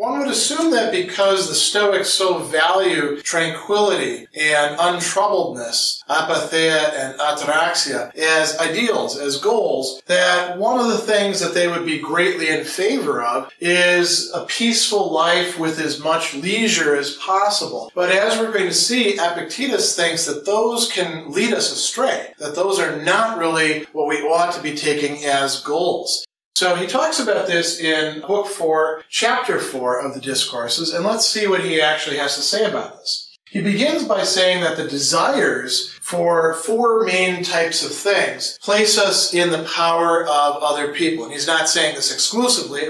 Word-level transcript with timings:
One 0.00 0.18
would 0.18 0.28
assume 0.28 0.70
that 0.70 0.92
because 0.92 1.46
the 1.46 1.54
Stoics 1.54 2.08
so 2.08 2.38
value 2.38 3.20
tranquility 3.20 4.28
and 4.34 4.78
untroubledness, 4.78 6.02
apatheia 6.08 6.94
and 6.94 7.20
ataraxia, 7.20 8.16
as 8.16 8.56
ideals, 8.56 9.18
as 9.18 9.36
goals, 9.36 10.00
that 10.06 10.56
one 10.56 10.80
of 10.80 10.86
the 10.86 10.96
things 10.96 11.38
that 11.40 11.52
they 11.52 11.68
would 11.68 11.84
be 11.84 11.98
greatly 11.98 12.48
in 12.48 12.64
favor 12.64 13.22
of 13.22 13.52
is 13.60 14.32
a 14.32 14.46
peaceful 14.46 15.12
life 15.12 15.58
with 15.58 15.78
as 15.78 16.02
much 16.02 16.32
leisure 16.32 16.96
as 16.96 17.16
possible. 17.16 17.92
But 17.94 18.10
as 18.10 18.38
we're 18.38 18.54
going 18.54 18.68
to 18.68 18.72
see, 18.72 19.18
Epictetus 19.18 19.94
thinks 19.94 20.24
that 20.24 20.46
those 20.46 20.90
can 20.90 21.30
lead 21.30 21.52
us 21.52 21.70
astray, 21.70 22.32
that 22.38 22.54
those 22.54 22.80
are 22.80 23.02
not 23.02 23.36
really 23.36 23.84
what 23.92 24.08
we 24.08 24.22
ought 24.22 24.54
to 24.54 24.62
be 24.62 24.74
taking 24.74 25.26
as 25.26 25.60
goals. 25.60 26.24
So 26.54 26.76
he 26.76 26.86
talks 26.86 27.18
about 27.18 27.46
this 27.46 27.80
in 27.80 28.20
book 28.20 28.46
four, 28.46 29.02
chapter 29.08 29.58
four 29.58 29.98
of 29.98 30.14
the 30.14 30.20
Discourses, 30.20 30.92
and 30.92 31.04
let's 31.04 31.26
see 31.26 31.46
what 31.46 31.64
he 31.64 31.80
actually 31.80 32.18
has 32.18 32.34
to 32.34 32.42
say 32.42 32.68
about 32.68 32.98
this. 32.98 33.30
He 33.50 33.60
begins 33.60 34.04
by 34.04 34.22
saying 34.22 34.62
that 34.62 34.76
the 34.76 34.86
desires 34.86 35.90
for 36.02 36.54
four 36.54 37.04
main 37.04 37.42
types 37.42 37.84
of 37.84 37.92
things 37.92 38.56
place 38.62 38.96
us 38.96 39.34
in 39.34 39.50
the 39.50 39.64
power 39.64 40.22
of 40.22 40.62
other 40.62 40.94
people. 40.94 41.24
And 41.24 41.32
he's 41.32 41.48
not 41.48 41.68
saying 41.68 41.96
this 41.96 42.12
exclusively. 42.12 42.82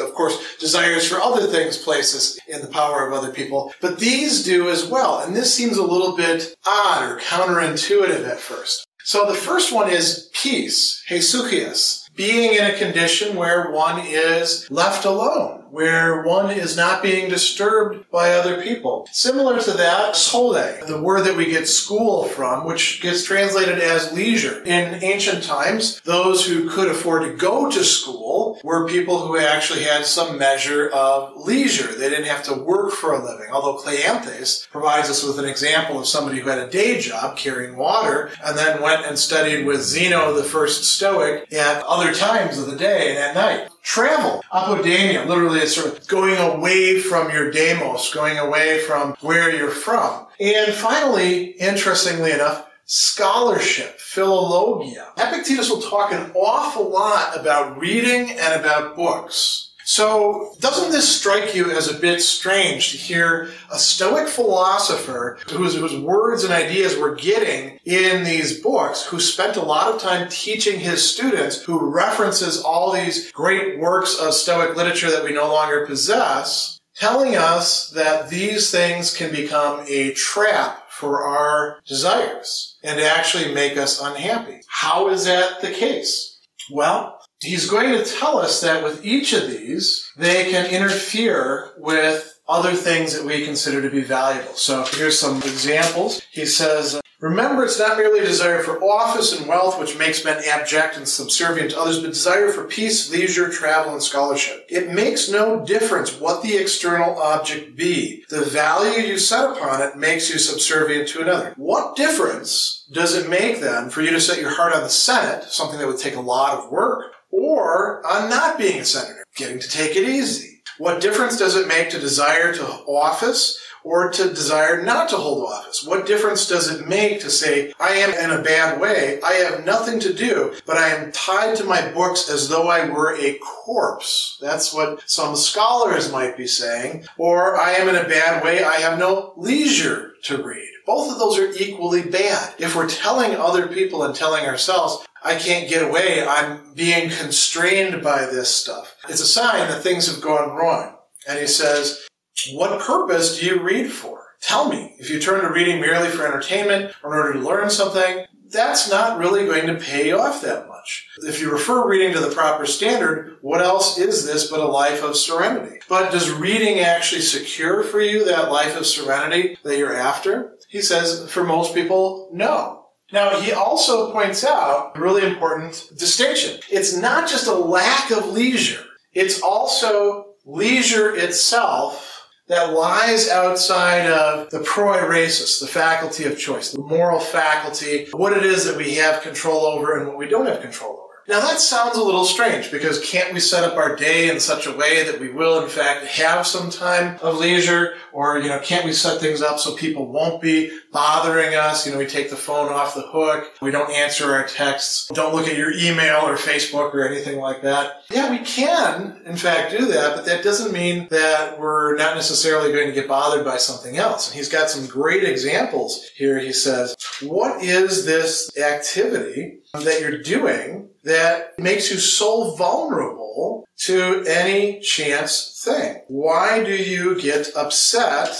Of 0.00 0.14
course, 0.14 0.56
desires 0.58 1.06
for 1.06 1.16
other 1.16 1.46
things 1.46 1.76
place 1.76 2.14
us 2.14 2.38
in 2.48 2.62
the 2.62 2.68
power 2.68 3.06
of 3.06 3.12
other 3.12 3.32
people, 3.32 3.74
but 3.80 3.98
these 3.98 4.42
do 4.42 4.70
as 4.70 4.86
well. 4.86 5.20
And 5.20 5.34
this 5.34 5.52
seems 5.52 5.76
a 5.76 5.82
little 5.82 6.16
bit 6.16 6.54
odd 6.66 7.10
or 7.10 7.18
counterintuitive 7.18 8.26
at 8.26 8.38
first. 8.38 8.86
So 9.04 9.26
the 9.26 9.34
first 9.34 9.72
one 9.72 9.90
is 9.90 10.30
peace, 10.34 11.02
hesuchias 11.08 12.05
being 12.16 12.54
in 12.54 12.64
a 12.64 12.78
condition 12.78 13.36
where 13.36 13.70
one 13.70 14.00
is 14.04 14.66
left 14.70 15.04
alone, 15.04 15.64
where 15.70 16.22
one 16.22 16.50
is 16.50 16.76
not 16.76 17.02
being 17.02 17.28
disturbed 17.28 18.10
by 18.10 18.32
other 18.32 18.62
people. 18.62 19.06
Similar 19.12 19.60
to 19.60 19.72
that, 19.72 20.16
schole, 20.16 20.54
the 20.86 21.00
word 21.00 21.24
that 21.26 21.36
we 21.36 21.46
get 21.46 21.68
school 21.68 22.24
from, 22.24 22.64
which 22.64 23.02
gets 23.02 23.24
translated 23.24 23.78
as 23.78 24.12
leisure. 24.12 24.62
In 24.64 25.02
ancient 25.04 25.44
times, 25.44 26.00
those 26.04 26.46
who 26.46 26.68
could 26.70 26.88
afford 26.88 27.22
to 27.22 27.36
go 27.36 27.70
to 27.70 27.84
school 27.84 28.25
were 28.62 28.88
people 28.88 29.26
who 29.26 29.38
actually 29.38 29.82
had 29.82 30.04
some 30.04 30.38
measure 30.38 30.88
of 30.88 31.36
leisure. 31.36 31.92
They 31.92 32.08
didn't 32.08 32.26
have 32.26 32.42
to 32.44 32.54
work 32.54 32.92
for 32.92 33.12
a 33.12 33.24
living. 33.24 33.48
Although 33.52 33.78
Cleanthes 33.82 34.68
provides 34.70 35.10
us 35.10 35.22
with 35.22 35.38
an 35.38 35.44
example 35.44 35.98
of 35.98 36.06
somebody 36.06 36.40
who 36.40 36.48
had 36.48 36.58
a 36.58 36.70
day 36.70 37.00
job 37.00 37.36
carrying 37.36 37.76
water 37.76 38.30
and 38.44 38.56
then 38.56 38.82
went 38.82 39.06
and 39.06 39.18
studied 39.18 39.66
with 39.66 39.82
Zeno, 39.82 40.32
the 40.34 40.44
first 40.44 40.84
Stoic, 40.84 41.52
at 41.52 41.82
other 41.84 42.12
times 42.14 42.58
of 42.58 42.66
the 42.70 42.76
day 42.76 43.10
and 43.10 43.18
at 43.18 43.34
night. 43.34 43.68
Travel. 43.82 44.42
Apodemia, 44.52 45.26
literally 45.26 45.60
it's 45.60 45.76
sort 45.76 45.86
of 45.86 46.06
going 46.08 46.36
away 46.36 47.00
from 47.00 47.30
your 47.30 47.50
demos, 47.50 48.12
going 48.12 48.36
away 48.38 48.80
from 48.80 49.14
where 49.20 49.54
you're 49.54 49.70
from. 49.70 50.26
And 50.40 50.74
finally, 50.74 51.52
interestingly 51.52 52.32
enough, 52.32 52.66
scholarship, 52.86 53.98
philologia. 53.98 55.12
Epictetus 55.18 55.68
will 55.68 55.82
talk 55.82 56.12
an 56.12 56.30
awful 56.34 56.88
lot 56.88 57.38
about 57.38 57.78
reading 57.78 58.30
and 58.30 58.60
about 58.60 58.96
books. 58.96 59.72
So, 59.88 60.52
doesn't 60.58 60.90
this 60.90 61.08
strike 61.08 61.54
you 61.54 61.70
as 61.70 61.88
a 61.88 61.98
bit 61.98 62.20
strange 62.20 62.90
to 62.90 62.96
hear 62.96 63.52
a 63.72 63.78
Stoic 63.78 64.26
philosopher 64.26 65.38
whose, 65.48 65.76
whose, 65.76 65.96
words 65.96 66.42
and 66.42 66.52
ideas 66.52 66.98
we're 66.98 67.14
getting 67.14 67.78
in 67.84 68.24
these 68.24 68.60
books, 68.60 69.04
who 69.04 69.20
spent 69.20 69.56
a 69.56 69.62
lot 69.62 69.94
of 69.94 70.00
time 70.00 70.28
teaching 70.28 70.80
his 70.80 71.08
students, 71.08 71.62
who 71.62 71.78
references 71.78 72.60
all 72.60 72.90
these 72.90 73.30
great 73.30 73.78
works 73.78 74.18
of 74.18 74.34
Stoic 74.34 74.76
literature 74.76 75.10
that 75.10 75.22
we 75.22 75.32
no 75.32 75.46
longer 75.46 75.86
possess, 75.86 76.80
telling 76.96 77.36
us 77.36 77.90
that 77.90 78.28
these 78.28 78.72
things 78.72 79.16
can 79.16 79.30
become 79.30 79.84
a 79.88 80.12
trap 80.14 80.85
for 80.98 81.22
our 81.22 81.80
desires 81.86 82.76
and 82.82 83.00
actually 83.00 83.52
make 83.54 83.76
us 83.76 84.00
unhappy? 84.00 84.60
How 84.68 85.08
is 85.08 85.24
that 85.26 85.60
the 85.60 85.70
case? 85.70 86.40
Well, 86.70 87.16
He's 87.40 87.68
going 87.68 87.92
to 87.92 88.04
tell 88.04 88.38
us 88.38 88.62
that 88.62 88.82
with 88.82 89.04
each 89.04 89.32
of 89.34 89.50
these, 89.50 90.10
they 90.16 90.50
can 90.50 90.66
interfere 90.66 91.72
with 91.76 92.40
other 92.48 92.72
things 92.72 93.14
that 93.14 93.26
we 93.26 93.44
consider 93.44 93.82
to 93.82 93.90
be 93.90 94.02
valuable. 94.02 94.54
So 94.54 94.84
here's 94.92 95.18
some 95.18 95.38
examples. 95.38 96.22
He 96.32 96.46
says, 96.46 97.00
Remember, 97.20 97.64
it's 97.64 97.78
not 97.78 97.96
merely 97.96 98.20
a 98.20 98.24
desire 98.24 98.62
for 98.62 98.82
office 98.82 99.38
and 99.38 99.48
wealth 99.48 99.80
which 99.80 99.98
makes 99.98 100.24
men 100.24 100.42
abject 100.46 100.96
and 100.96 101.08
subservient 101.08 101.70
to 101.70 101.80
others, 101.80 102.00
but 102.00 102.08
desire 102.08 102.50
for 102.50 102.64
peace, 102.64 103.10
leisure, 103.10 103.50
travel, 103.50 103.92
and 103.92 104.02
scholarship. 104.02 104.66
It 104.68 104.92
makes 104.92 105.30
no 105.30 105.64
difference 105.64 106.20
what 106.20 106.42
the 106.42 106.56
external 106.56 107.18
object 107.18 107.76
be. 107.76 108.24
The 108.28 108.44
value 108.44 109.00
you 109.00 109.18
set 109.18 109.50
upon 109.50 109.80
it 109.80 109.96
makes 109.96 110.30
you 110.30 110.38
subservient 110.38 111.08
to 111.08 111.22
another. 111.22 111.54
What 111.56 111.96
difference 111.96 112.86
does 112.92 113.16
it 113.16 113.30
make 113.30 113.60
then 113.60 113.88
for 113.88 114.02
you 114.02 114.10
to 114.10 114.20
set 114.20 114.40
your 114.40 114.54
heart 114.54 114.74
on 114.74 114.82
the 114.82 114.90
Senate, 114.90 115.44
something 115.44 115.78
that 115.78 115.86
would 115.86 115.98
take 115.98 116.16
a 116.16 116.20
lot 116.20 116.58
of 116.58 116.70
work, 116.70 117.12
or 117.30 118.06
on 118.06 118.28
not 118.28 118.58
being 118.58 118.80
a 118.80 118.84
senator, 118.84 119.24
getting 119.36 119.58
to 119.58 119.68
take 119.68 119.96
it 119.96 120.08
easy. 120.08 120.62
What 120.78 121.00
difference 121.00 121.38
does 121.38 121.56
it 121.56 121.68
make 121.68 121.90
to 121.90 121.98
desire 121.98 122.52
to 122.54 122.64
office 122.64 123.58
or 123.86 124.10
to 124.10 124.34
desire 124.34 124.82
not 124.82 125.08
to 125.08 125.16
hold 125.16 125.48
office? 125.48 125.84
What 125.86 126.06
difference 126.06 126.48
does 126.48 126.68
it 126.68 126.88
make 126.88 127.20
to 127.20 127.30
say, 127.30 127.72
I 127.78 127.90
am 127.90 128.12
in 128.14 128.36
a 128.36 128.42
bad 128.42 128.80
way, 128.80 129.20
I 129.22 129.34
have 129.34 129.64
nothing 129.64 130.00
to 130.00 130.12
do, 130.12 130.56
but 130.66 130.76
I 130.76 130.88
am 130.88 131.12
tied 131.12 131.56
to 131.58 131.64
my 131.64 131.92
books 131.92 132.28
as 132.28 132.48
though 132.48 132.66
I 132.66 132.90
were 132.90 133.16
a 133.16 133.38
corpse? 133.38 134.38
That's 134.40 134.74
what 134.74 135.08
some 135.08 135.36
scholars 135.36 136.10
might 136.10 136.36
be 136.36 136.48
saying. 136.48 137.04
Or 137.16 137.56
I 137.56 137.74
am 137.74 137.88
in 137.88 137.94
a 137.94 138.08
bad 138.08 138.42
way, 138.42 138.64
I 138.64 138.74
have 138.80 138.98
no 138.98 139.34
leisure 139.36 140.14
to 140.24 140.42
read. 140.42 140.68
Both 140.84 141.12
of 141.12 141.20
those 141.20 141.38
are 141.38 141.52
equally 141.52 142.02
bad. 142.02 142.54
If 142.58 142.74
we're 142.74 142.88
telling 142.88 143.36
other 143.36 143.68
people 143.68 144.02
and 144.02 144.16
telling 144.16 144.46
ourselves, 144.46 145.06
I 145.22 145.36
can't 145.36 145.68
get 145.68 145.88
away. 145.88 146.26
I'm 146.26 146.74
being 146.74 147.08
constrained 147.08 148.02
by 148.02 148.26
this 148.26 148.52
stuff. 148.52 148.96
It's 149.08 149.22
a 149.22 149.26
sign 149.26 149.68
that 149.68 149.84
things 149.84 150.12
have 150.12 150.22
gone 150.22 150.56
wrong. 150.56 150.96
And 151.28 151.38
he 151.38 151.46
says, 151.46 152.06
what 152.52 152.80
purpose 152.80 153.38
do 153.38 153.46
you 153.46 153.60
read 153.60 153.90
for? 153.90 154.24
Tell 154.40 154.68
me. 154.68 154.94
If 154.98 155.10
you 155.10 155.18
turn 155.18 155.42
to 155.42 155.50
reading 155.50 155.80
merely 155.80 156.08
for 156.08 156.26
entertainment 156.26 156.94
or 157.02 157.14
in 157.14 157.20
order 157.20 157.32
to 157.34 157.46
learn 157.46 157.70
something, 157.70 158.26
that's 158.50 158.88
not 158.90 159.18
really 159.18 159.44
going 159.44 159.66
to 159.66 159.74
pay 159.74 160.12
off 160.12 160.42
that 160.42 160.68
much. 160.68 161.08
If 161.18 161.40
you 161.40 161.50
refer 161.50 161.88
reading 161.88 162.12
to 162.12 162.20
the 162.20 162.34
proper 162.34 162.66
standard, 162.66 163.38
what 163.40 163.60
else 163.60 163.98
is 163.98 164.24
this 164.24 164.50
but 164.50 164.60
a 164.60 164.66
life 164.66 165.02
of 165.02 165.16
serenity? 165.16 165.80
But 165.88 166.12
does 166.12 166.30
reading 166.30 166.80
actually 166.80 167.22
secure 167.22 167.82
for 167.82 168.00
you 168.00 168.24
that 168.26 168.52
life 168.52 168.76
of 168.76 168.86
serenity 168.86 169.58
that 169.64 169.78
you're 169.78 169.96
after? 169.96 170.56
He 170.68 170.80
says, 170.80 171.30
for 171.30 171.42
most 171.42 171.74
people, 171.74 172.30
no. 172.32 172.84
Now, 173.12 173.40
he 173.40 173.52
also 173.52 174.12
points 174.12 174.44
out 174.44 174.92
a 174.96 175.00
really 175.00 175.24
important 175.24 175.90
distinction. 175.96 176.60
It's 176.70 176.96
not 176.96 177.28
just 177.28 177.46
a 177.46 177.54
lack 177.54 178.10
of 178.10 178.28
leisure, 178.28 178.84
it's 179.12 179.40
also 179.42 180.34
leisure 180.44 181.14
itself 181.16 182.05
that 182.48 182.72
lies 182.72 183.28
outside 183.28 184.06
of 184.10 184.50
the 184.50 184.60
proairesis, 184.60 185.60
the 185.60 185.66
faculty 185.66 186.24
of 186.24 186.38
choice, 186.38 186.72
the 186.72 186.80
moral 186.80 187.18
faculty, 187.18 188.06
what 188.12 188.36
it 188.36 188.44
is 188.44 188.64
that 188.66 188.76
we 188.76 188.94
have 188.94 189.22
control 189.22 189.66
over 189.66 189.98
and 189.98 190.08
what 190.08 190.16
we 190.16 190.28
don't 190.28 190.46
have 190.46 190.60
control 190.60 190.92
over. 190.92 191.05
Now 191.28 191.40
that 191.40 191.58
sounds 191.60 191.96
a 191.96 192.02
little 192.02 192.24
strange 192.24 192.70
because 192.70 193.04
can't 193.04 193.34
we 193.34 193.40
set 193.40 193.64
up 193.64 193.76
our 193.76 193.96
day 193.96 194.30
in 194.30 194.38
such 194.38 194.66
a 194.66 194.76
way 194.76 195.02
that 195.04 195.18
we 195.18 195.28
will 195.28 195.62
in 195.62 195.68
fact 195.68 196.06
have 196.06 196.46
some 196.46 196.70
time 196.70 197.18
of 197.20 197.38
leisure 197.38 197.94
or, 198.12 198.38
you 198.38 198.48
know, 198.48 198.60
can't 198.60 198.84
we 198.84 198.92
set 198.92 199.20
things 199.20 199.42
up 199.42 199.58
so 199.58 199.74
people 199.74 200.06
won't 200.06 200.40
be 200.40 200.78
bothering 200.92 201.54
us? 201.54 201.84
You 201.84 201.92
know, 201.92 201.98
we 201.98 202.06
take 202.06 202.30
the 202.30 202.36
phone 202.36 202.72
off 202.72 202.94
the 202.94 203.02
hook. 203.02 203.52
We 203.60 203.72
don't 203.72 203.90
answer 203.90 204.32
our 204.32 204.46
texts. 204.46 205.08
Don't 205.14 205.34
look 205.34 205.48
at 205.48 205.56
your 205.56 205.72
email 205.72 206.20
or 206.20 206.36
Facebook 206.36 206.94
or 206.94 207.06
anything 207.06 207.38
like 207.38 207.62
that. 207.62 208.04
Yeah, 208.10 208.30
we 208.30 208.38
can 208.38 209.20
in 209.26 209.36
fact 209.36 209.76
do 209.76 209.86
that, 209.86 210.14
but 210.14 210.26
that 210.26 210.44
doesn't 210.44 210.72
mean 210.72 211.08
that 211.10 211.58
we're 211.58 211.96
not 211.96 212.14
necessarily 212.14 212.72
going 212.72 212.86
to 212.86 212.94
get 212.94 213.08
bothered 213.08 213.44
by 213.44 213.56
something 213.56 213.96
else. 213.96 214.28
And 214.28 214.36
he's 214.36 214.48
got 214.48 214.70
some 214.70 214.86
great 214.86 215.24
examples 215.24 216.08
here. 216.14 216.38
He 216.38 216.52
says, 216.52 216.94
what 217.20 217.62
is 217.62 218.06
this 218.06 218.56
activity 218.56 219.60
that 219.84 220.00
you're 220.00 220.22
doing 220.22 220.88
that 221.04 221.58
makes 221.58 221.90
you 221.90 221.98
so 221.98 222.54
vulnerable 222.56 223.64
to 223.78 224.24
any 224.26 224.80
chance 224.80 225.62
thing? 225.64 226.02
Why 226.08 226.64
do 226.64 226.74
you 226.74 227.20
get 227.20 227.48
upset 227.56 228.36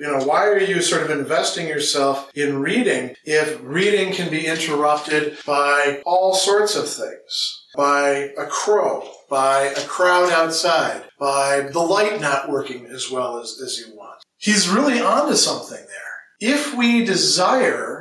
You 0.00 0.06
know, 0.06 0.24
why 0.24 0.46
are 0.46 0.58
you 0.58 0.80
sort 0.80 1.02
of 1.02 1.10
investing 1.10 1.68
yourself 1.68 2.30
in 2.34 2.58
reading 2.58 3.14
if 3.24 3.60
reading 3.62 4.14
can 4.14 4.30
be 4.30 4.46
interrupted 4.46 5.36
by 5.46 6.00
all 6.06 6.34
sorts 6.34 6.74
of 6.74 6.88
things? 6.88 7.64
By 7.76 8.32
a 8.38 8.46
crow, 8.46 9.06
by 9.28 9.64
a 9.64 9.82
crowd 9.86 10.30
outside, 10.30 11.04
by 11.18 11.68
the 11.70 11.80
light 11.80 12.18
not 12.18 12.48
working 12.48 12.86
as 12.86 13.10
well 13.10 13.38
as, 13.40 13.60
as 13.62 13.78
you 13.78 13.94
want. 13.94 14.22
He's 14.38 14.70
really 14.70 15.02
onto 15.02 15.34
something 15.34 15.76
there. 15.76 16.10
If 16.40 16.74
we 16.74 17.04
desire 17.04 17.99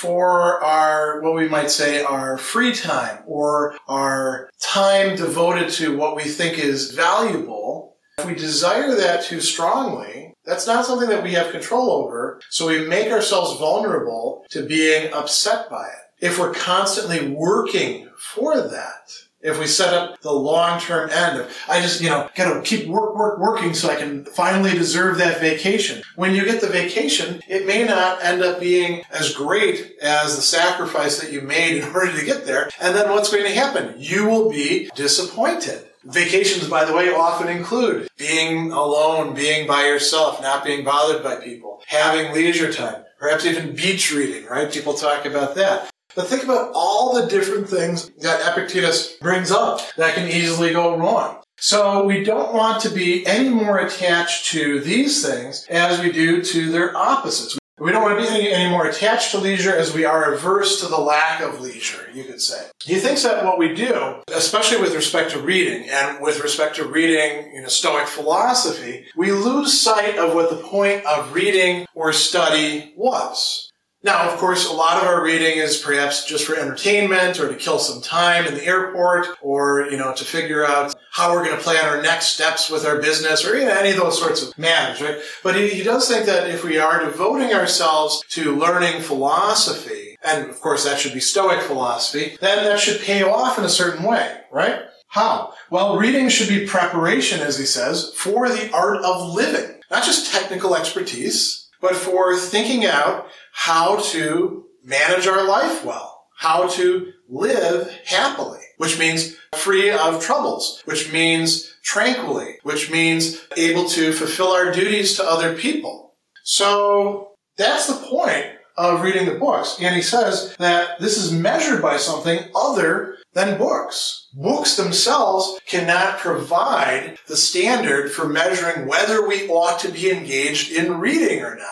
for 0.00 0.62
our, 0.62 1.20
what 1.22 1.34
we 1.34 1.48
might 1.48 1.70
say, 1.70 2.02
our 2.02 2.38
free 2.38 2.72
time 2.72 3.18
or 3.26 3.76
our 3.88 4.48
time 4.60 5.16
devoted 5.16 5.70
to 5.70 5.96
what 5.96 6.14
we 6.14 6.22
think 6.22 6.56
is 6.56 6.92
valuable, 6.92 7.96
if 8.18 8.26
we 8.26 8.34
desire 8.34 8.94
that 8.94 9.24
too 9.24 9.40
strongly, 9.40 10.34
that's 10.44 10.68
not 10.68 10.86
something 10.86 11.08
that 11.08 11.24
we 11.24 11.32
have 11.32 11.50
control 11.50 11.90
over. 11.90 12.40
So 12.48 12.68
we 12.68 12.86
make 12.86 13.10
ourselves 13.10 13.58
vulnerable 13.58 14.44
to 14.50 14.66
being 14.66 15.12
upset 15.12 15.68
by 15.68 15.86
it. 15.86 16.24
If 16.24 16.38
we're 16.38 16.54
constantly 16.54 17.30
working 17.30 18.08
for 18.18 18.60
that, 18.60 19.12
if 19.40 19.58
we 19.58 19.66
set 19.66 19.94
up 19.94 20.20
the 20.20 20.32
long-term 20.32 21.10
end 21.10 21.40
of, 21.40 21.56
I 21.68 21.80
just, 21.80 22.00
you 22.00 22.08
know, 22.08 22.28
gotta 22.34 22.60
keep 22.62 22.88
work, 22.88 23.16
work, 23.16 23.38
working 23.38 23.74
so 23.74 23.88
I 23.88 23.96
can 23.96 24.24
finally 24.24 24.72
deserve 24.72 25.18
that 25.18 25.40
vacation. 25.40 26.02
When 26.16 26.34
you 26.34 26.44
get 26.44 26.60
the 26.60 26.66
vacation, 26.66 27.40
it 27.48 27.66
may 27.66 27.84
not 27.84 28.22
end 28.22 28.42
up 28.42 28.60
being 28.60 29.02
as 29.10 29.32
great 29.32 29.96
as 30.02 30.36
the 30.36 30.42
sacrifice 30.42 31.20
that 31.20 31.32
you 31.32 31.40
made 31.40 31.76
in 31.76 31.84
order 31.94 32.18
to 32.18 32.26
get 32.26 32.46
there. 32.46 32.68
And 32.80 32.94
then 32.94 33.10
what's 33.10 33.30
going 33.30 33.44
to 33.44 33.50
happen? 33.50 33.94
You 33.98 34.26
will 34.26 34.50
be 34.50 34.90
disappointed. 34.94 35.84
Vacations, 36.04 36.68
by 36.68 36.84
the 36.84 36.94
way, 36.94 37.12
often 37.12 37.48
include 37.48 38.08
being 38.16 38.72
alone, 38.72 39.34
being 39.34 39.66
by 39.66 39.84
yourself, 39.84 40.40
not 40.40 40.64
being 40.64 40.84
bothered 40.84 41.22
by 41.22 41.36
people, 41.36 41.82
having 41.86 42.32
leisure 42.32 42.72
time, 42.72 43.04
perhaps 43.18 43.44
even 43.44 43.74
beach 43.74 44.12
reading, 44.12 44.46
right? 44.46 44.72
People 44.72 44.94
talk 44.94 45.26
about 45.26 45.54
that. 45.56 45.90
But 46.18 46.26
think 46.26 46.42
about 46.42 46.72
all 46.74 47.14
the 47.14 47.28
different 47.28 47.68
things 47.68 48.10
that 48.22 48.40
Epictetus 48.50 49.12
brings 49.20 49.52
up 49.52 49.80
that 49.96 50.16
can 50.16 50.26
easily 50.26 50.72
go 50.72 50.98
wrong. 50.98 51.36
So 51.60 52.02
we 52.06 52.24
don't 52.24 52.52
want 52.52 52.82
to 52.82 52.90
be 52.90 53.24
any 53.24 53.48
more 53.50 53.78
attached 53.78 54.46
to 54.46 54.80
these 54.80 55.24
things 55.24 55.64
as 55.70 56.00
we 56.00 56.10
do 56.10 56.42
to 56.42 56.72
their 56.72 56.96
opposites. 56.96 57.56
We 57.78 57.92
don't 57.92 58.02
want 58.02 58.18
to 58.18 58.28
be 58.28 58.52
any, 58.52 58.68
more 58.68 58.88
attached 58.88 59.30
to 59.30 59.38
leisure 59.38 59.72
as 59.72 59.94
we 59.94 60.04
are 60.04 60.34
averse 60.34 60.80
to 60.80 60.88
the 60.88 60.98
lack 60.98 61.40
of 61.40 61.60
leisure, 61.60 62.08
you 62.12 62.24
could 62.24 62.40
say. 62.40 62.66
He 62.82 62.96
thinks 62.96 63.22
that 63.22 63.44
what 63.44 63.56
we 63.56 63.72
do, 63.72 64.16
especially 64.34 64.80
with 64.80 64.96
respect 64.96 65.30
to 65.30 65.40
reading 65.40 65.88
and 65.88 66.20
with 66.20 66.42
respect 66.42 66.74
to 66.76 66.84
reading 66.84 67.54
you 67.54 67.62
know, 67.62 67.68
Stoic 67.68 68.08
philosophy, 68.08 69.06
we 69.16 69.30
lose 69.30 69.80
sight 69.80 70.18
of 70.18 70.34
what 70.34 70.50
the 70.50 70.56
point 70.56 71.06
of 71.06 71.32
reading 71.32 71.86
or 71.94 72.12
study 72.12 72.92
was. 72.96 73.67
Now, 74.04 74.30
of 74.30 74.38
course, 74.38 74.70
a 74.70 74.72
lot 74.72 75.02
of 75.02 75.08
our 75.08 75.24
reading 75.24 75.58
is 75.58 75.76
perhaps 75.76 76.24
just 76.24 76.46
for 76.46 76.54
entertainment 76.54 77.40
or 77.40 77.48
to 77.48 77.56
kill 77.56 77.80
some 77.80 78.00
time 78.00 78.46
in 78.46 78.54
the 78.54 78.64
airport 78.64 79.26
or, 79.42 79.88
you 79.90 79.96
know, 79.96 80.14
to 80.14 80.24
figure 80.24 80.64
out 80.64 80.94
how 81.10 81.32
we're 81.32 81.44
going 81.44 81.56
to 81.56 81.62
plan 81.62 81.84
our 81.84 82.00
next 82.00 82.26
steps 82.28 82.70
with 82.70 82.86
our 82.86 83.00
business 83.00 83.44
or 83.44 83.58
you 83.58 83.64
know, 83.64 83.76
any 83.76 83.90
of 83.90 83.96
those 83.96 84.16
sorts 84.16 84.40
of 84.40 84.56
matters, 84.56 85.02
right? 85.02 85.18
But 85.42 85.56
he, 85.56 85.68
he 85.70 85.82
does 85.82 86.08
think 86.08 86.26
that 86.26 86.48
if 86.48 86.62
we 86.62 86.78
are 86.78 87.04
devoting 87.04 87.52
ourselves 87.52 88.22
to 88.30 88.54
learning 88.54 89.02
philosophy, 89.02 90.16
and 90.22 90.48
of 90.48 90.60
course 90.60 90.84
that 90.84 91.00
should 91.00 91.14
be 91.14 91.20
Stoic 91.20 91.60
philosophy, 91.62 92.36
then 92.40 92.64
that 92.64 92.78
should 92.78 93.00
pay 93.00 93.24
off 93.24 93.58
in 93.58 93.64
a 93.64 93.68
certain 93.68 94.04
way, 94.04 94.42
right? 94.52 94.82
How? 95.08 95.54
Well, 95.70 95.98
reading 95.98 96.28
should 96.28 96.48
be 96.48 96.66
preparation, 96.66 97.40
as 97.40 97.58
he 97.58 97.64
says, 97.64 98.12
for 98.14 98.48
the 98.48 98.70
art 98.72 99.02
of 99.02 99.34
living. 99.34 99.80
Not 99.90 100.04
just 100.04 100.30
technical 100.30 100.76
expertise, 100.76 101.67
but 101.80 101.96
for 101.96 102.36
thinking 102.36 102.84
out 102.84 103.26
how 103.52 103.96
to 104.12 104.64
manage 104.84 105.26
our 105.26 105.46
life 105.46 105.84
well, 105.84 106.24
how 106.36 106.68
to 106.68 107.12
live 107.28 107.90
happily, 108.06 108.60
which 108.78 108.98
means 108.98 109.36
free 109.54 109.90
of 109.90 110.22
troubles, 110.22 110.82
which 110.84 111.12
means 111.12 111.74
tranquilly, 111.82 112.58
which 112.62 112.90
means 112.90 113.40
able 113.56 113.88
to 113.88 114.12
fulfill 114.12 114.48
our 114.48 114.72
duties 114.72 115.16
to 115.16 115.24
other 115.24 115.54
people. 115.54 116.14
So 116.44 117.32
that's 117.56 117.86
the 117.86 118.06
point 118.08 118.46
of 118.76 119.02
reading 119.02 119.26
the 119.26 119.34
books. 119.34 119.76
And 119.80 119.94
he 119.94 120.02
says 120.02 120.54
that 120.58 121.00
this 121.00 121.18
is 121.18 121.32
measured 121.32 121.82
by 121.82 121.96
something 121.96 122.38
other 122.54 123.17
than 123.38 123.56
books. 123.56 124.28
Books 124.34 124.76
themselves 124.76 125.60
cannot 125.64 126.18
provide 126.18 127.18
the 127.28 127.36
standard 127.36 128.10
for 128.10 128.28
measuring 128.28 128.88
whether 128.88 129.26
we 129.26 129.48
ought 129.48 129.78
to 129.80 129.92
be 129.92 130.10
engaged 130.10 130.72
in 130.72 130.98
reading 130.98 131.42
or 131.42 131.54
not. 131.54 131.66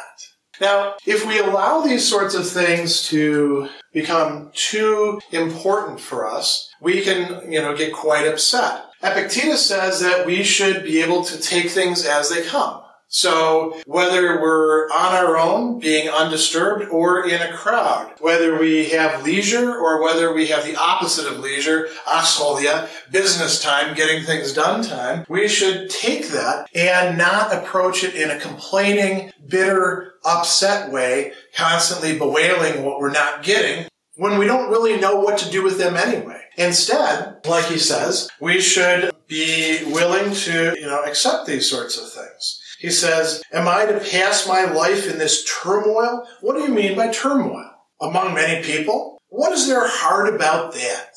Now, 0.61 0.95
if 1.05 1.27
we 1.27 1.39
allow 1.39 1.81
these 1.81 2.09
sorts 2.09 2.35
of 2.35 2.49
things 2.49 3.09
to 3.09 3.69
become 3.93 4.53
too 4.55 5.21
important 5.33 6.01
for 6.01 6.31
us, 6.31 6.71
we 6.81 7.03
can, 7.03 7.51
you 7.51 7.61
know, 7.61 7.77
get 7.77 7.93
quite 7.93 8.29
upset. 8.29 8.85
Epictetus 9.03 9.67
says 9.67 10.01
that 10.01 10.25
we 10.25 10.43
should 10.43 10.85
be 10.85 11.03
able 11.03 11.25
to 11.25 11.39
take 11.39 11.69
things 11.69 12.07
as 12.07 12.31
they 12.31 12.43
come. 12.43 12.81
So 13.09 13.81
whether 13.87 14.41
we're 14.41 14.89
on 14.89 15.15
our 15.15 15.37
own, 15.39 15.79
being 15.79 16.09
undisturbed, 16.09 16.89
or 16.91 17.27
in 17.27 17.41
a 17.41 17.53
crowd, 17.57 18.15
whether 18.21 18.59
we 18.59 18.91
have 18.91 19.23
leisure 19.23 19.75
or 19.75 20.03
whether 20.03 20.33
we 20.35 20.49
have 20.49 20.65
the 20.65 20.77
opposite 20.77 21.31
of 21.31 21.39
leisure, 21.39 21.89
ascholia, 22.07 22.89
business 23.13 23.63
time, 23.63 23.95
getting 23.95 24.25
things 24.25 24.53
done 24.53 24.83
time, 24.83 25.25
we 25.29 25.47
should 25.47 25.89
take 25.89 26.29
that 26.29 26.69
and 26.75 27.17
not 27.17 27.55
approach 27.55 28.03
it 28.03 28.15
in 28.15 28.31
a 28.31 28.41
complaining, 28.41 29.31
bitter, 29.49 30.15
upset 30.25 30.91
way, 30.91 31.33
constantly 31.55 32.19
bewailing 32.19 32.85
what 32.85 32.99
we're 32.99 33.13
not 33.13 33.43
getting 33.43 33.87
when 34.17 34.39
we 34.39 34.47
don't 34.47 34.71
really 34.71 34.99
know 34.99 35.17
what 35.17 35.39
to 35.39 35.51
do 35.51 35.63
with 35.63 35.79
them 35.79 35.97
anyway. 35.97 36.41
Instead, 36.57 37.37
like 37.47 37.67
he 37.67 37.79
says, 37.79 38.29
we 38.41 38.61
should 38.61 39.13
be 39.29 39.85
willing 39.87 40.35
to, 40.35 40.75
you 40.79 40.87
know, 40.87 41.03
accept 41.05 41.47
these 41.47 41.69
sorts 41.69 41.99
of 41.99 42.11
things. 42.11 42.63
He 42.87 42.93
says, 42.93 43.43
Am 43.53 43.67
I 43.67 43.85
to 43.85 43.99
pass 43.99 44.47
my 44.47 44.63
life 44.63 45.11
in 45.11 45.19
this 45.19 45.45
turmoil? 45.61 46.25
What 46.41 46.55
do 46.55 46.63
you 46.63 46.69
mean 46.69 46.97
by 46.97 47.11
turmoil? 47.11 47.69
Among 48.01 48.33
many 48.33 48.63
people? 48.63 49.19
What 49.27 49.51
is 49.51 49.67
there 49.67 49.89
hard 49.89 50.33
about 50.33 50.73
that? 50.75 51.11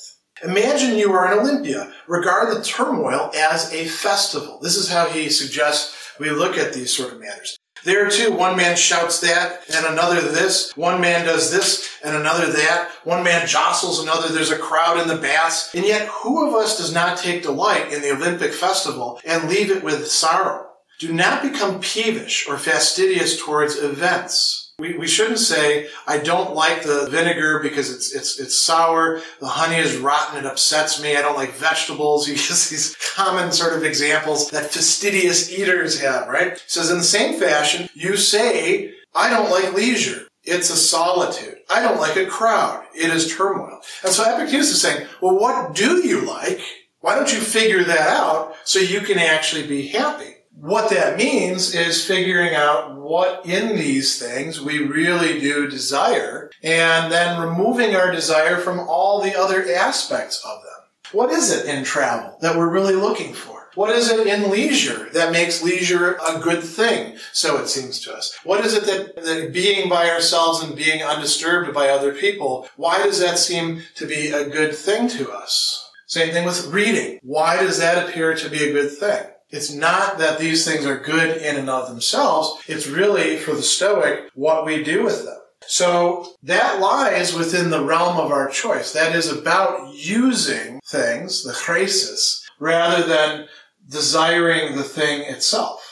Imagine 0.44 0.98
you 0.98 1.12
are 1.14 1.32
in 1.32 1.38
Olympia. 1.38 1.94
Regard 2.08 2.58
the 2.58 2.64
turmoil 2.64 3.30
as 3.38 3.72
a 3.72 3.86
festival. 3.86 4.58
This 4.64 4.78
is 4.78 4.90
how 4.90 5.10
he 5.10 5.30
suggests 5.30 5.96
we 6.20 6.32
look 6.32 6.58
at 6.58 6.74
these 6.74 6.92
sort 6.92 7.14
of 7.14 7.20
matters. 7.20 7.56
There 7.84 8.10
too, 8.10 8.32
one 8.32 8.58
man 8.58 8.76
shouts 8.76 9.20
that 9.20 9.62
and 9.72 9.86
another 9.86 10.22
this. 10.22 10.76
One 10.76 11.00
man 11.00 11.24
does 11.24 11.52
this 11.52 11.88
and 12.04 12.16
another 12.16 12.52
that. 12.52 12.90
One 13.04 13.24
man 13.24 13.46
jostles 13.46 14.02
another. 14.02 14.30
There's 14.30 14.50
a 14.50 14.58
crowd 14.58 15.00
in 15.00 15.08
the 15.08 15.18
baths. 15.18 15.70
And 15.76 15.86
yet, 15.86 16.08
who 16.08 16.48
of 16.48 16.56
us 16.56 16.80
does 16.80 16.92
not 16.92 17.20
take 17.20 17.44
delight 17.44 17.94
in 17.94 18.02
the 18.02 18.16
Olympic 18.16 18.54
festival 18.54 19.22
and 19.24 19.48
leave 19.48 19.70
it 19.70 19.84
with 19.84 20.08
sorrow? 20.08 20.69
Do 21.00 21.14
not 21.14 21.42
become 21.42 21.80
peevish 21.80 22.46
or 22.50 22.58
fastidious 22.58 23.42
towards 23.42 23.78
events. 23.78 24.74
We, 24.80 24.98
we 24.98 25.08
shouldn't 25.08 25.40
say, 25.40 25.88
I 26.06 26.18
don't 26.18 26.54
like 26.54 26.84
the 26.84 27.08
vinegar 27.10 27.60
because 27.60 27.90
it's, 27.90 28.14
it's, 28.14 28.38
it's 28.38 28.60
sour. 28.60 29.22
The 29.40 29.48
honey 29.48 29.78
is 29.78 29.96
rotten. 29.96 30.40
It 30.40 30.46
upsets 30.46 31.02
me. 31.02 31.16
I 31.16 31.22
don't 31.22 31.38
like 31.38 31.54
vegetables. 31.54 32.28
He 32.28 32.34
gives 32.34 32.70
these 32.70 32.98
common 33.16 33.54
sort 33.54 33.78
of 33.78 33.84
examples 33.86 34.52
that 34.52 34.72
fastidious 34.72 35.50
eaters 35.50 36.02
have, 36.02 36.28
right? 36.28 36.62
Says 36.68 36.92
in 36.92 36.98
the 36.98 37.04
same 37.06 37.40
fashion, 37.40 37.88
you 37.94 38.18
say, 38.18 38.94
I 39.16 39.30
don't 39.30 39.50
like 39.50 39.74
leisure. 39.74 40.28
It's 40.44 40.70
a 40.70 40.76
solitude. 40.76 41.60
I 41.70 41.82
don't 41.82 42.00
like 42.00 42.18
a 42.18 42.26
crowd. 42.26 42.84
It 42.94 43.10
is 43.10 43.34
turmoil. 43.34 43.80
And 44.04 44.12
so 44.12 44.24
Epictetus 44.24 44.72
is 44.72 44.82
saying, 44.82 45.08
well, 45.22 45.40
what 45.40 45.76
do 45.76 46.06
you 46.06 46.22
like? 46.22 46.60
Why 47.00 47.16
don't 47.16 47.32
you 47.32 47.40
figure 47.40 47.86
that 47.86 48.10
out 48.10 48.56
so 48.66 48.80
you 48.80 49.00
can 49.00 49.18
actually 49.18 49.66
be 49.66 49.88
happy? 49.88 50.36
What 50.62 50.90
that 50.90 51.18
means 51.18 51.74
is 51.74 52.06
figuring 52.06 52.54
out 52.54 53.00
what 53.00 53.46
in 53.46 53.78
these 53.78 54.20
things 54.20 54.62
we 54.62 54.80
really 54.80 55.40
do 55.40 55.70
desire 55.70 56.52
and 56.62 57.12
then 57.12 57.40
removing 57.40 57.96
our 57.96 58.12
desire 58.12 58.58
from 58.58 58.80
all 58.80 59.22
the 59.22 59.40
other 59.40 59.66
aspects 59.74 60.44
of 60.46 60.62
them. 60.64 60.70
What 61.12 61.32
is 61.32 61.52
it 61.52 61.66
in 61.66 61.84
travel 61.84 62.38
that 62.42 62.58
we're 62.58 62.70
really 62.70 62.96
looking 62.96 63.34
for? 63.34 63.70
What 63.76 63.96
is 63.96 64.12
it 64.12 64.28
in 64.28 64.50
leisure 64.50 65.10
that 65.14 65.32
makes 65.32 65.64
leisure 65.64 66.20
a 66.28 66.40
good 66.40 66.64
thing? 66.64 67.18
So 67.32 67.58
it 67.58 67.70
seems 67.70 68.00
to 68.02 68.14
us. 68.14 68.38
What 68.44 68.66
is 68.66 68.74
it 68.74 68.86
that, 68.86 69.24
that 69.24 69.54
being 69.54 69.88
by 69.88 70.10
ourselves 70.10 70.62
and 70.62 70.76
being 70.76 71.02
undisturbed 71.02 71.74
by 71.74 71.90
other 71.90 72.14
people, 72.14 72.68
why 72.76 73.02
does 73.04 73.20
that 73.20 73.40
seem 73.40 73.84
to 73.96 74.06
be 74.06 74.32
a 74.32 74.50
good 74.50 74.76
thing 74.76 75.08
to 75.10 75.32
us? 75.32 75.90
Same 76.08 76.34
thing 76.34 76.46
with 76.46 76.68
reading. 76.68 77.20
Why 77.22 77.58
does 77.58 77.80
that 77.80 78.10
appear 78.10 78.36
to 78.36 78.50
be 78.50 78.68
a 78.68 78.74
good 78.74 78.92
thing? 78.92 79.24
It's 79.50 79.72
not 79.74 80.20
that 80.20 80.38
these 80.38 80.66
things 80.66 80.86
are 80.86 81.00
good 81.00 81.38
in 81.38 81.56
and 81.56 81.70
of 81.70 81.90
themselves. 81.90 82.62
It's 82.68 82.88
really 82.88 83.38
for 83.38 83.54
the 83.54 83.64
Stoic 83.64 84.30
what 84.36 84.66
we 84.66 84.84
do 84.84 85.04
with 85.04 85.26
them. 85.26 85.40
So 85.66 86.34
that 86.44 86.80
lies 86.80 87.34
within 87.34 87.70
the 87.70 87.84
realm 87.84 88.18
of 88.18 88.32
our 88.32 88.50
choice. 88.50 88.94
That 88.94 89.16
is 89.16 89.32
about 89.32 89.94
using 89.94 90.80
things, 90.88 91.44
the 91.44 91.54
chresis, 91.54 92.48
rather 92.60 93.06
than 93.06 93.48
desiring 93.88 94.76
the 94.76 94.84
thing 94.84 95.22
itself. 95.22 95.86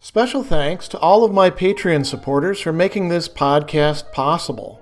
Special 0.00 0.42
thanks 0.42 0.88
to 0.88 0.98
all 0.98 1.24
of 1.24 1.32
my 1.32 1.48
Patreon 1.48 2.04
supporters 2.04 2.60
for 2.60 2.72
making 2.72 3.08
this 3.08 3.28
podcast 3.28 4.12
possible. 4.12 4.81